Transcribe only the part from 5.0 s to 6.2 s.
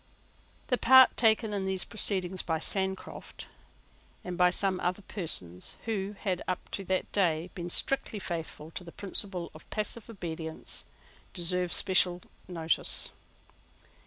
persons who